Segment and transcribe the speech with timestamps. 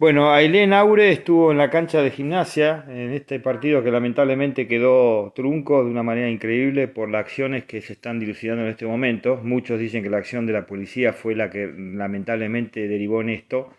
[0.00, 5.30] Bueno, Ailén Aure estuvo en la cancha de gimnasia en este partido que lamentablemente quedó
[5.36, 9.38] trunco de una manera increíble por las acciones que se están dilucidando en este momento.
[9.42, 13.74] Muchos dicen que la acción de la policía fue la que lamentablemente derivó en esto,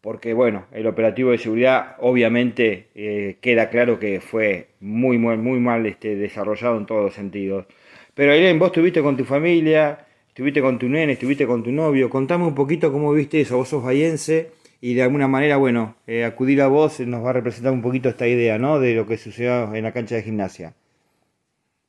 [0.00, 5.60] porque bueno, el operativo de seguridad obviamente eh, queda claro que fue muy, muy, muy
[5.60, 7.66] mal este, desarrollado en todos los sentidos.
[8.14, 12.08] Pero Ailén, vos estuviste con tu familia, estuviste con tu nene, estuviste con tu novio,
[12.08, 16.24] contame un poquito cómo viste eso, vos sos bayense y de alguna manera, bueno, eh,
[16.24, 18.78] acudir a vos nos va a representar un poquito esta idea, ¿no?
[18.78, 20.74] De lo que sucedió en la cancha de gimnasia.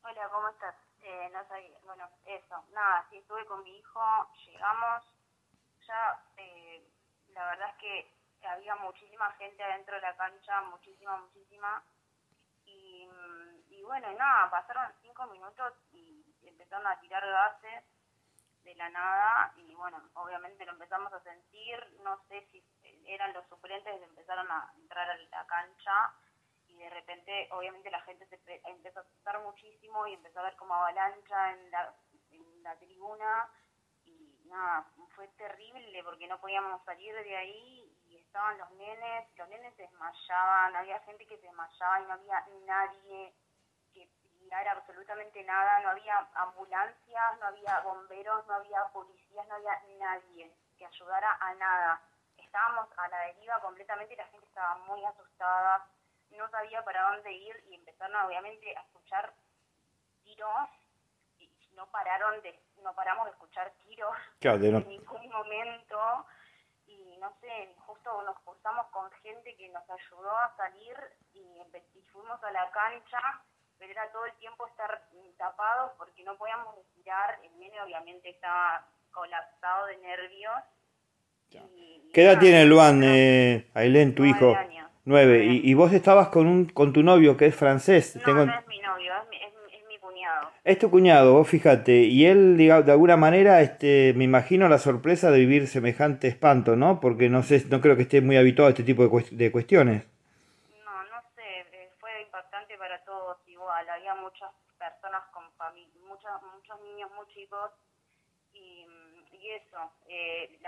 [0.03, 0.75] Hola, ¿cómo estás?
[1.03, 4.01] Eh, no sabía, bueno, eso, nada, sí estuve con mi hijo,
[4.45, 5.03] llegamos,
[5.85, 6.81] ya, eh,
[7.33, 11.83] la verdad es que había muchísima gente adentro de la cancha, muchísima, muchísima,
[12.65, 13.07] y,
[13.69, 17.83] y bueno, nada, pasaron cinco minutos y empezaron a tirar gases
[18.63, 22.61] de la nada y bueno, obviamente lo empezamos a sentir, no sé si
[23.07, 26.13] eran los suplentes que empezaron a entrar a la cancha
[26.67, 30.55] y de repente obviamente la gente se empezó a asustar muchísimo y empezó a ver
[30.55, 31.93] como avalancha en la,
[32.31, 33.49] en la tribuna
[34.05, 39.49] y nada, fue terrible porque no podíamos salir de ahí y estaban los nenes, los
[39.49, 43.33] nenes se desmayaban, había gente que se desmayaba y no había nadie
[43.93, 44.09] que
[44.49, 50.53] era absolutamente nada, no había ambulancias, no había bomberos, no había policías, no había nadie
[50.77, 52.01] que ayudara a nada.
[52.57, 55.87] Estábamos a la deriva completamente y la gente estaba muy asustada,
[56.31, 59.31] no sabía para dónde ir y empezaron obviamente a escuchar
[60.23, 60.67] tiros
[61.37, 64.09] y no pararon de no paramos de escuchar tiros
[64.41, 66.25] en ningún momento
[66.87, 70.97] y no sé, justo nos cruzamos con gente que nos ayudó a salir
[71.33, 71.61] y,
[71.93, 73.21] y fuimos a la cancha
[73.77, 75.07] pero era todo el tiempo estar
[75.37, 80.55] tapados porque no podíamos respirar, el nene obviamente estaba colapsado de nervios.
[82.13, 84.57] ¿Qué edad tiene Luan, eh, Ailén, tu hijo?
[85.05, 85.45] Nueve.
[85.45, 88.19] ¿Y, ¿Y, vos estabas con un con tu novio que es francés?
[88.25, 90.49] No, no es mi novio, es mi, es, mi cuñado.
[90.63, 91.93] Es tu cuñado, vos fíjate.
[92.05, 96.99] Y él, de alguna manera, este, me imagino la sorpresa de vivir semejante espanto, ¿no?
[96.99, 100.03] Porque no sé, no creo que esté muy habituado a este tipo de, de cuestiones.
[103.97, 107.71] había muchas personas con familia, muchos, muchos niños muy chicos
[108.53, 108.85] y,
[109.33, 110.59] y eso, eh,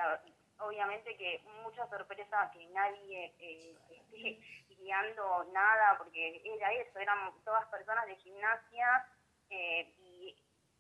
[0.60, 4.40] obviamente que mucha sorpresa que nadie eh, esté
[4.80, 9.06] guiando nada, porque era eso, eran todas personas de gimnasia
[9.50, 10.36] eh, y,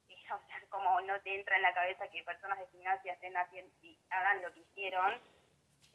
[0.69, 4.41] como no te entra en la cabeza que personas de gimnasia estén haciendo y hagan
[4.41, 5.19] lo que hicieron.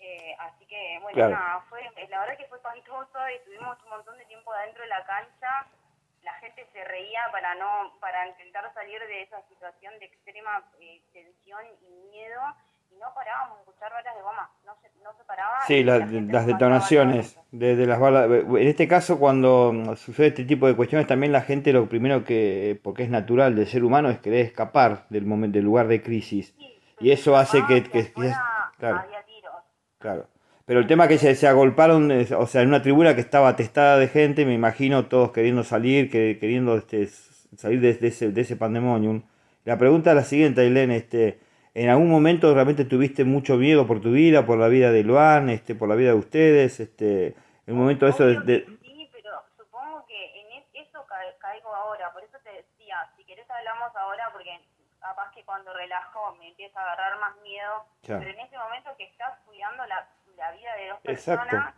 [0.01, 4.19] Eh, así que, bueno, nada, fue, la verdad que fue pastoso y estuvimos un montón
[4.19, 5.67] de tiempo adentro de la cancha
[6.25, 11.03] la gente se reía para no para intentar salir de esa situación de extrema eh,
[11.13, 12.41] tensión y miedo
[12.95, 16.47] y no parábamos de escuchar balas de goma no se, no se paraba sí las
[16.47, 21.43] detonaciones de, las balas en este caso cuando sucede este tipo de cuestiones también la
[21.43, 25.59] gente lo primero que porque es natural del ser humano es querer escapar del momento
[25.59, 26.55] del lugar de crisis
[27.01, 28.13] y eso hace que, que,
[28.79, 29.53] claro, había tiros.
[29.99, 30.29] claro
[30.67, 33.99] pero el tema que se, se agolparon, o sea, en una tribuna que estaba atestada
[33.99, 37.07] de gente, me imagino todos queriendo salir, que, queriendo este,
[37.57, 39.25] salir de, ese, de ese pandemonium.
[39.65, 41.39] La pregunta es la siguiente, Ailén, este,
[41.75, 45.51] ¿en algún momento realmente tuviste mucho miedo por tu vida, por la vida de Luan,
[45.51, 46.81] este, por la vida de ustedes?
[46.81, 47.35] Este,
[47.67, 51.05] en un momento eso de, Sí, pero supongo que en e, eso
[51.39, 54.59] caigo ahora, por eso te decía, si querés hablamos ahora, porque
[55.01, 59.05] capaz que cuando relajo me empieza a agarrar más miedo, pero en ese momento que
[59.05, 61.75] estás cuidando la la vida de dos personas,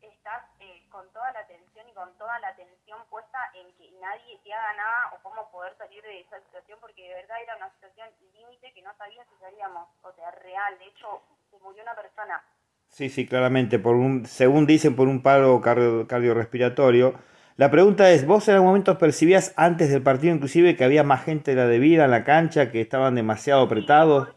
[0.00, 1.69] estás eh, con toda la atención
[2.00, 6.02] con toda la atención puesta en que nadie te haga nada o cómo poder salir
[6.02, 9.86] de esa situación, porque de verdad era una situación límite que no sabía si salíamos,
[10.02, 10.78] o sea, real.
[10.78, 12.42] De hecho, se murió una persona.
[12.88, 17.20] Sí, sí, claramente, por un, según dicen, por un paro cardiorrespiratorio.
[17.56, 21.22] La pregunta es, ¿vos en algún momento percibías antes del partido inclusive que había más
[21.22, 24.28] gente de la debida en la cancha, que estaban demasiado apretados?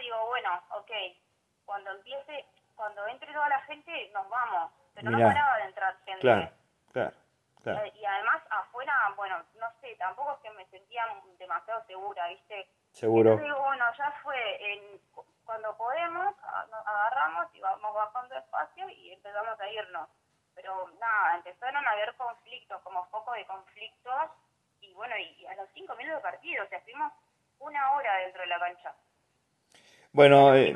[0.00, 0.90] digo, bueno, ok,
[1.90, 2.44] cuando empiece,
[2.76, 4.70] cuando entre toda la gente, nos vamos.
[4.94, 6.20] Pero no paraba de entrar gente.
[6.20, 6.50] Claro,
[6.92, 7.16] claro.
[7.62, 7.92] Claro.
[7.94, 11.04] Y, además afuera, bueno, no sé, tampoco es que me sentía
[11.38, 12.66] demasiado segura, ¿viste?
[12.92, 13.32] Seguro.
[13.32, 15.00] Entonces digo, bueno, ya fue, en,
[15.44, 16.34] cuando podemos,
[16.70, 20.08] nos agarramos y vamos bajando espacio y empezamos a irnos.
[20.54, 24.30] Pero nada, empezaron a haber conflictos, como foco de conflictos,
[24.80, 27.12] y bueno, y, a los cinco minutos de partido, o sea, estuvimos
[27.58, 28.94] una hora dentro de la cancha.
[30.12, 30.74] Bueno, eh,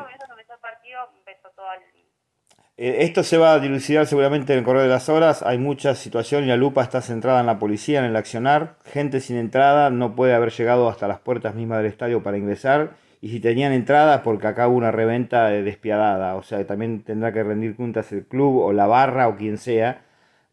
[2.77, 5.43] Eh, esto se va a dilucidar seguramente en el correr de las horas.
[5.43, 8.77] Hay mucha situación y la lupa está centrada en la policía, en el accionar.
[8.85, 12.97] Gente sin entrada no puede haber llegado hasta las puertas mismas del estadio para ingresar.
[13.21, 16.35] Y si tenían entrada, porque acá hubo una reventa despiadada.
[16.37, 20.03] O sea, también tendrá que rendir cuentas el club o la barra o quien sea.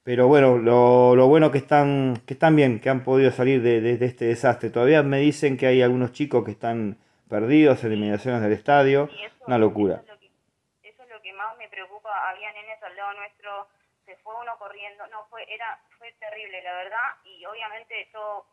[0.04, 3.94] Pero bueno, lo, lo bueno que están, que están bien, que han podido salir de,
[4.06, 4.70] este desastre.
[4.70, 6.98] Todavía me dicen que hay algunos chicos que están
[7.30, 9.10] perdidos en inmediaciones del estadio.
[9.48, 10.04] una locura
[12.32, 13.68] había nenes al lado nuestro,
[14.06, 18.46] se fue uno corriendo, no, fue, era, fue terrible, la verdad, y obviamente todo,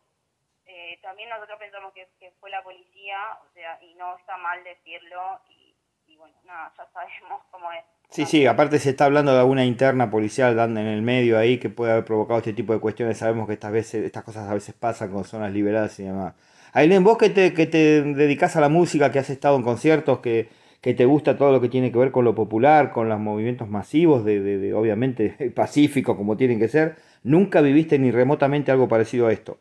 [0.67, 2.07] eh, también nosotros pensamos que,
[2.41, 7.43] fue la policía, o sea, y no está mal decirlo, y, bueno, nada, ya sabemos
[7.51, 7.85] cómo es.
[8.11, 11.61] Sí, sí, aparte se está hablando de alguna interna policial dando en el medio ahí
[11.61, 13.19] que puede haber provocado este tipo de cuestiones.
[13.19, 16.35] Sabemos que estas veces, estas cosas a veces pasan con zonas liberadas y demás.
[16.73, 20.21] Aileen, vos que te, que te dedicas a la música, que has estado en conciertos,
[20.21, 20.49] que,
[20.81, 23.69] que te gusta todo lo que tiene que ver con lo popular, con los movimientos
[23.69, 29.27] masivos, de, de, obviamente pacífico como tienen que ser, nunca viviste ni remotamente algo parecido
[29.27, 29.59] a esto.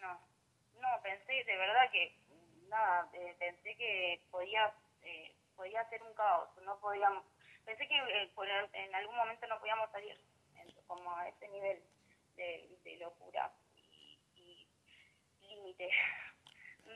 [0.00, 0.12] No,
[0.82, 2.12] no, pensé de verdad que,
[2.68, 4.72] nada, eh, pensé que podía,
[5.02, 7.24] eh, podía ser un caos, no podíamos,
[7.64, 8.30] pensé que eh,
[8.74, 10.14] en algún momento no podíamos salir
[10.86, 11.78] como a ese nivel
[12.36, 13.52] de, de locura
[14.36, 14.66] y
[15.42, 15.88] límite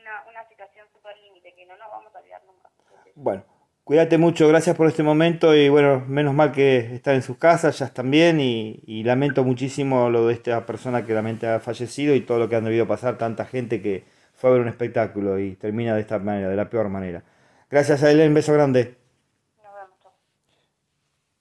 [0.01, 2.69] una, situación súper límite que no nos vamos a olvidar nunca.
[3.15, 3.43] Bueno,
[3.83, 7.79] cuídate mucho, gracias por este momento y bueno, menos mal que están en sus casas,
[7.79, 12.21] ya están bien y, lamento muchísimo lo de esta persona que lamenta ha fallecido y
[12.21, 15.55] todo lo que han debido pasar, tanta gente que fue a ver un espectáculo y
[15.55, 17.23] termina de esta manera, de la peor manera.
[17.69, 19.02] Gracias a un beso grande.